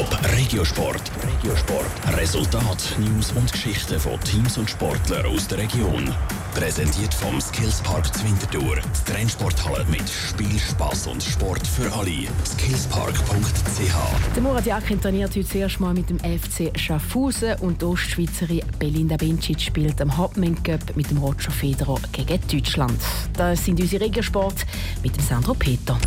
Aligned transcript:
Top 0.00 0.18
Regiosport. 0.34 1.10
Regiosport. 1.22 2.16
Resultat, 2.16 2.96
News 3.00 3.32
und 3.32 3.52
Geschichten 3.52 4.00
von 4.00 4.18
Teams 4.20 4.56
und 4.56 4.70
Sportlern 4.70 5.26
aus 5.26 5.46
der 5.46 5.58
Region. 5.58 6.14
Präsentiert 6.54 7.12
vom 7.12 7.38
Skillspark 7.38 8.06
Zwintertour. 8.14 8.76
Die 8.76 9.12
Trennsporthalle 9.12 9.84
mit 9.90 10.08
Spiel, 10.08 10.58
Spaß 10.58 11.08
und 11.08 11.22
Sport 11.22 11.66
für 11.66 11.92
alle. 11.92 12.26
Skillspark.ch 12.46 14.34
Der 14.34 14.42
Murat 14.42 14.64
Yakin 14.64 15.02
trainiert 15.02 15.36
heute 15.36 15.46
zuerst 15.46 15.80
mal 15.80 15.92
mit 15.92 16.08
dem 16.08 16.18
FC 16.18 16.72
Schaffhausen 16.78 17.56
und 17.60 17.82
die 17.82 17.84
Ostschweizerin 17.84 18.62
Belinda 18.78 19.18
Bencic 19.18 19.60
spielt 19.60 20.00
am 20.00 20.16
Hopman 20.16 20.62
Cup 20.62 20.96
mit 20.96 21.10
dem 21.10 21.18
Roger 21.18 21.50
Federer 21.50 22.00
gegen 22.12 22.40
Deutschland. 22.50 22.98
Das 23.34 23.66
sind 23.66 23.78
unsere 23.78 24.06
Regiosport 24.06 24.64
mit 25.02 25.14
dem 25.14 25.22
Sandro 25.22 25.52
Peter. 25.52 25.98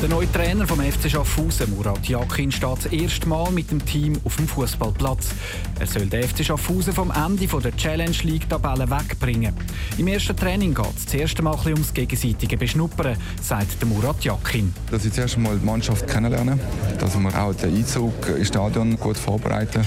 Der 0.00 0.08
neue 0.08 0.30
Trainer 0.30 0.64
vom 0.64 0.78
FC 0.78 1.10
Schaffhausen, 1.10 1.74
Murat 1.74 2.08
Yakin, 2.08 2.52
steht 2.52 2.84
das 2.84 2.86
erste 2.86 3.28
Mal 3.28 3.50
mit 3.50 3.72
dem 3.72 3.84
Team 3.84 4.16
auf 4.22 4.36
dem 4.36 4.46
Fußballplatz. 4.46 5.30
Er 5.80 5.88
soll 5.88 6.06
den 6.06 6.22
FC 6.22 6.44
Schaffhausen 6.44 6.92
vom 6.92 7.10
Ende 7.10 7.48
der 7.48 7.76
Challenge 7.76 8.16
League 8.22 8.48
Tabelle 8.48 8.88
wegbringen. 8.88 9.52
Im 9.98 10.06
ersten 10.06 10.36
Training 10.36 10.72
geht 10.72 10.96
es 10.96 11.06
das 11.06 11.14
erste 11.14 11.42
Mal 11.42 11.58
ums 11.66 11.92
gegenseitige 11.92 12.56
Beschnuppern, 12.56 13.16
sagt 13.42 13.80
der 13.80 13.88
Murat 13.88 14.22
Yakin. 14.22 14.72
Dass 14.88 15.04
ich 15.04 15.12
zuerst 15.12 15.36
mal 15.36 15.58
die 15.58 15.66
Mannschaft 15.66 16.06
kennenlernen, 16.06 16.60
dass 17.00 17.18
wir 17.18 17.42
auch 17.42 17.54
den 17.54 17.74
Einzug 17.74 18.14
ins 18.28 18.46
Stadion 18.46 18.96
gut 19.00 19.18
vorbereiten, 19.18 19.84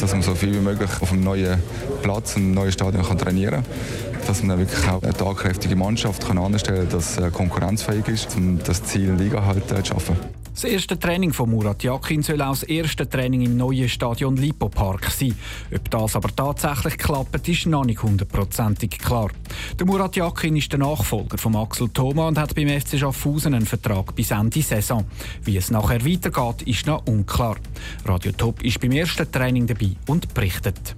dass 0.00 0.12
man 0.12 0.22
so 0.22 0.34
viel 0.34 0.54
wie 0.54 0.60
möglich 0.60 0.90
auf 1.00 1.12
einem 1.12 1.24
neuen 1.24 1.58
Platz, 2.02 2.36
einem 2.36 2.52
neuen 2.52 2.72
Stadion 2.72 3.04
kann 3.04 3.18
trainieren 3.18 3.62
kann 3.62 4.22
dass 4.26 4.42
man 4.42 4.58
wirklich 4.58 4.88
auch 4.88 5.02
eine 5.02 5.12
tatkräftige 5.12 5.76
Mannschaft 5.76 6.26
kann 6.26 6.38
anstellen 6.38 6.88
kann, 6.88 7.00
dass 7.00 7.18
konkurrenzfähig 7.32 8.06
ist, 8.08 8.36
um 8.36 8.58
das 8.62 8.84
Ziel 8.84 9.12
Liga 9.12 9.44
halt 9.44 9.68
zu 9.68 9.84
schaffen. 9.84 10.41
Das 10.54 10.64
erste 10.64 10.98
Training 10.98 11.32
von 11.32 11.50
Murat 11.50 11.82
Yakin 11.82 12.22
soll 12.22 12.42
auch 12.42 12.50
das 12.50 12.62
erste 12.64 13.08
Training 13.08 13.40
im 13.40 13.56
neuen 13.56 13.88
Stadion 13.88 14.36
Lipo 14.36 14.68
Park 14.68 15.10
sein. 15.10 15.34
Ob 15.74 15.90
das 15.90 16.14
aber 16.14 16.28
tatsächlich 16.28 16.98
klappt, 16.98 17.48
ist 17.48 17.66
noch 17.66 17.86
nicht 17.86 18.02
hundertprozentig 18.02 18.98
klar. 18.98 19.30
Der 19.78 19.86
Murat 19.86 20.14
Yakin 20.14 20.54
ist 20.56 20.70
der 20.70 20.80
Nachfolger 20.80 21.38
von 21.38 21.56
Axel 21.56 21.88
Thoma 21.88 22.28
und 22.28 22.38
hat 22.38 22.54
beim 22.54 22.68
FC 22.68 22.98
Schaffhausen 22.98 23.54
einen 23.54 23.66
Vertrag 23.66 24.14
bis 24.14 24.30
Ende 24.30 24.60
Saison. 24.60 25.06
Wie 25.42 25.56
es 25.56 25.70
nachher 25.70 26.04
weitergeht, 26.04 26.68
ist 26.68 26.86
noch 26.86 27.06
unklar. 27.06 27.56
Radio 28.04 28.32
Top 28.32 28.62
ist 28.62 28.78
beim 28.78 28.92
ersten 28.92 29.32
Training 29.32 29.66
dabei 29.66 29.92
und 30.06 30.34
berichtet. 30.34 30.94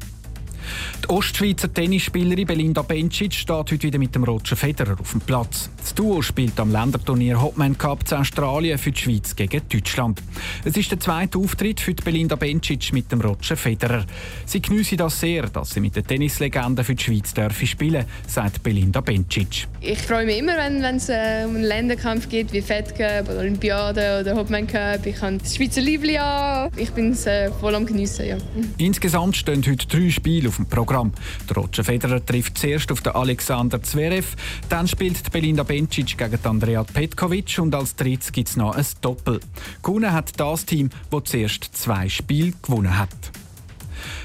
Die 1.03 1.11
Ostschweizer 1.11 1.73
Tennisspielerin 1.73 2.47
Belinda 2.47 2.83
Bencic 2.83 3.35
steht 3.35 3.57
heute 3.57 3.83
wieder 3.83 3.99
mit 3.99 4.15
dem 4.15 4.25
Roger 4.25 4.57
Federer 4.57 4.97
auf 4.99 5.11
dem 5.13 5.21
Platz. 5.21 5.71
Das 5.79 5.95
Duo 5.95 6.23
spielt 6.23 6.59
am 6.59 6.73
Länderturnier 6.73 7.41
Hopman 7.41 7.77
Cup 7.77 8.09
zu 8.09 8.17
Australien 8.17 8.79
für 8.79 8.93
die 8.93 9.01
Schweiz 9.01 9.37
gegen 9.37 9.61
Deutschland. 9.69 10.23
Es 10.65 10.77
ist 10.77 10.91
der 10.91 11.01
zweite 11.01 11.39
Auftritt 11.39 11.81
für 11.81 11.93
Belinda 11.95 12.37
Bencic 12.37 12.93
mit 12.93 13.13
dem 13.13 13.21
Roger 13.21 13.57
Federer. 13.57 14.07
Sie 14.47 14.63
geniessen 14.63 14.97
das 14.97 15.21
sehr, 15.21 15.43
dass 15.49 15.71
sie 15.71 15.81
mit 15.81 15.95
der 15.97 16.05
Tennislegende 16.05 16.85
für 16.85 16.95
die 16.95 17.05
Schweiz 17.05 17.35
dürfen 17.35 17.67
spielen, 17.67 18.07
sagt 18.27 18.63
Belinda 18.63 19.01
Bencic. 19.01 19.69
Ich 19.81 19.99
freue 19.99 20.25
mich 20.25 20.39
immer, 20.39 20.57
wenn, 20.57 20.83
es 20.97 21.09
äh, 21.11 21.45
um 21.47 21.57
einen 21.57 21.65
Länderkampf 21.65 22.29
geht, 22.29 22.53
wie 22.53 22.63
Fed 22.63 22.97
Cup 22.97 23.29
oder 23.29 23.41
Olympiade 23.41 24.21
oder 24.21 24.35
Hopman 24.35 24.67
Cup. 24.67 25.05
Ich 25.05 25.21
habe 25.21 25.39
das 25.39 25.57
Schweizer 25.57 25.83
Liebling 25.83 26.17
an. 26.17 26.71
Ich 26.77 26.91
bin 26.93 27.11
es 27.11 27.27
äh, 27.27 27.51
voll 27.61 27.75
am 27.75 27.85
geniessen. 27.85 28.27
Ja. 28.27 28.39
Insgesamt 28.79 29.37
stehen 29.37 29.63
heute 29.69 29.87
drei 29.87 30.09
Spiele 30.09 30.49
auf 30.49 30.54
dem 30.57 30.67
Programm. 30.67 31.13
Der 31.49 31.57
Roger 31.57 31.85
Federer 31.85 32.25
trifft 32.25 32.59
zuerst 32.59 32.91
auf 32.93 33.01
den 33.01 33.15
Alexander 33.15 33.83
Zverev, 33.83 34.37
dann 34.69 34.89
spielt 34.89 35.31
Belinda 35.33 35.63
Bencic 35.63 36.17
gegen 36.19 36.39
Andrea 36.45 36.85
Petkovic 36.85 37.59
und 37.59 37.75
als 37.75 37.97
drittes 37.97 38.33
gibt 38.33 38.49
es 38.49 38.57
noch 38.57 38.75
ein 38.75 38.87
Doppel. 39.01 39.41
Gewonnen 39.83 40.13
hat 40.13 40.39
das 40.39 40.67
Team, 40.67 40.91
das 41.11 41.25
zuerst 41.25 41.71
zwei 41.77 42.09
Spiele 42.09 42.53
gewonnen 42.63 42.97
hat. 42.99 43.11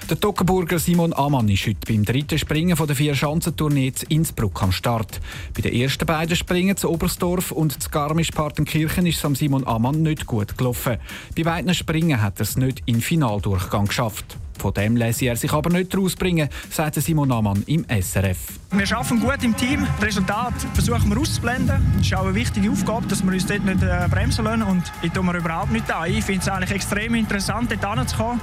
Der 0.09 0.19
Toggenburger 0.19 0.79
Simon 0.79 1.13
Amann 1.13 1.49
ist 1.49 1.67
heute 1.67 1.79
beim 1.87 2.03
dritten 2.03 2.39
Springen 2.39 2.75
der 2.75 2.95
vier 2.95 3.13
Schanzentournee 3.13 3.91
zu 3.91 4.07
Innsbruck 4.07 4.63
am 4.63 4.71
Start. 4.71 5.21
Bei 5.53 5.61
den 5.61 5.73
ersten 5.73 6.07
beiden 6.07 6.35
Springen 6.35 6.75
zu 6.75 6.89
Oberstdorf 6.89 7.51
und 7.51 7.81
zu 7.81 7.91
Garmisch-Partenkirchen 7.91 9.05
ist 9.05 9.23
es 9.23 9.39
Simon 9.39 9.67
Amann 9.67 10.01
nicht 10.01 10.25
gut 10.25 10.57
gelaufen. 10.57 10.97
Bei 11.37 11.43
beiden 11.43 11.73
Springen 11.75 12.21
hat 12.21 12.39
er 12.39 12.43
es 12.43 12.57
nicht 12.57 12.81
in 12.87 13.01
Finaldurchgang 13.01 13.85
geschafft. 13.85 14.37
Von 14.59 14.73
dem 14.73 14.97
lässt 14.97 15.21
er 15.21 15.35
sich 15.35 15.53
aber 15.53 15.69
nicht 15.69 15.95
rausbringen, 15.95 16.49
sagt 16.69 16.95
Simon 16.95 17.31
Amann 17.31 17.63
im 17.65 17.85
SRF. 17.89 18.37
Wir 18.71 18.97
arbeiten 18.97 19.19
gut 19.19 19.43
im 19.43 19.55
Team. 19.55 19.87
Das 19.99 20.09
Resultat 20.09 20.53
versuchen 20.73 21.09
wir 21.09 21.19
auszublenden. 21.19 21.81
Es 21.99 22.07
ist 22.07 22.13
auch 22.13 22.25
eine 22.25 22.35
wichtige 22.35 22.69
Aufgabe, 22.69 23.07
dass 23.07 23.23
wir 23.23 23.31
uns 23.31 23.45
dort 23.45 23.65
nicht 23.65 23.81
äh, 23.81 24.07
bremsen 24.09 24.45
lassen. 24.45 24.63
Und 24.63 24.83
ich 25.01 25.11
tue 25.11 25.23
mir 25.23 25.37
überhaupt 25.37 25.71
nicht 25.71 25.91
an. 25.91 26.11
Ich 26.11 26.23
finde 26.23 26.41
es 26.41 26.49
eigentlich 26.49 26.71
extrem 26.71 27.15
interessant, 27.15 27.71
dort 27.71 27.97
hinzukommen. 27.97 28.39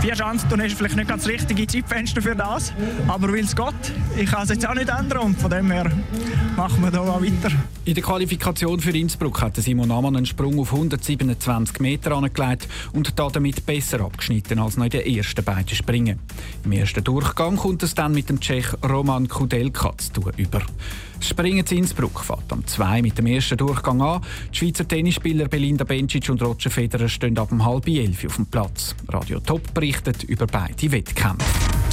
Vier 0.00 0.14
Chancen 0.14 0.60
ist 0.60 0.76
vielleicht 0.76 0.96
nicht 0.96 1.08
ganz 1.08 1.24
das 1.24 1.32
richtige 1.32 1.66
Zeitfenster 1.66 2.20
für 2.20 2.36
das. 2.36 2.72
Aber 3.08 3.32
will 3.32 3.44
es 3.44 3.56
Gott, 3.56 3.74
ich 4.16 4.30
kann 4.30 4.42
es 4.44 4.50
jetzt 4.50 4.68
auch 4.68 4.74
nicht 4.74 4.88
ändern. 4.88 5.18
Und 5.18 5.40
von 5.40 5.50
dem 5.50 5.70
her 5.70 5.90
machen 6.56 6.82
wir 6.82 6.90
da 6.90 7.00
auch 7.00 7.22
weiter. 7.22 7.50
In 7.86 7.94
der 7.94 8.02
Qualifikation 8.02 8.80
für 8.80 8.96
Innsbruck 8.96 9.42
hat 9.42 9.56
Simon 9.56 9.90
Amann 9.90 10.16
einen 10.16 10.26
Sprung 10.26 10.58
auf 10.58 10.72
127 10.72 11.80
Meter 11.80 12.12
angelegt 12.12 12.68
und 12.92 13.12
damit 13.18 13.66
besser 13.66 14.00
abgeschnitten 14.00 14.58
als 14.58 14.76
noch 14.76 14.84
in 14.84 14.90
den 14.90 15.06
ersten 15.06 15.44
beiden 15.44 15.53
Springen. 15.74 16.18
Im 16.64 16.72
ersten 16.72 17.04
Durchgang 17.04 17.56
kommt 17.56 17.82
es 17.82 17.94
dann 17.94 18.12
mit 18.12 18.28
dem 18.28 18.40
Tschech 18.40 18.66
Roman 18.82 19.28
Kudelka 19.28 19.96
zu 19.96 20.12
tun 20.12 20.32
über. 20.36 20.62
Das 21.18 21.28
Springen 21.28 21.64
zu 21.64 21.74
Innsbruck 21.74 22.20
fährt 22.20 22.52
am 22.52 22.66
2 22.66 23.02
mit 23.02 23.16
dem 23.18 23.26
ersten 23.26 23.56
Durchgang 23.56 24.02
an. 24.02 24.22
Die 24.52 24.58
Schweizer 24.58 24.86
Tennisspieler 24.86 25.48
Belinda 25.48 25.84
Bencic 25.84 26.28
und 26.28 26.42
Roger 26.42 26.70
Federer 26.70 27.08
stehen 27.08 27.38
ab 27.38 27.52
um 27.52 27.64
halb 27.64 27.86
elf 27.88 28.24
auf 28.24 28.36
dem 28.36 28.46
Platz. 28.46 28.94
Radio 29.08 29.40
Top 29.40 29.72
berichtet 29.72 30.24
über 30.24 30.46
beide 30.46 30.90
Wettkämpfe. 30.92 31.44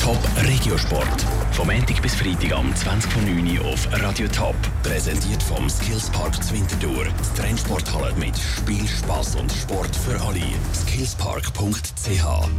Top 0.01 0.17
Regiosport. 0.37 1.25
Vom 1.51 1.67
Montag 1.67 2.01
bis 2.01 2.15
Freitag 2.15 2.53
am 2.53 2.71
20.09 2.73 3.59
Uhr 3.59 3.65
auf 3.71 3.87
Radio 4.01 4.27
Top. 4.29 4.55
Präsentiert 4.81 5.43
vom 5.43 5.69
Skillspark 5.69 6.43
Zwintertour. 6.43 7.05
Die 7.05 7.39
Trennsporthalle 7.39 8.13
mit 8.15 8.35
Spiel, 8.37 8.87
Spaß 8.87 9.35
und 9.35 9.51
Sport 9.51 9.95
für 9.95 10.19
alle. 10.19 10.41
Skillspark.ch 10.73 12.49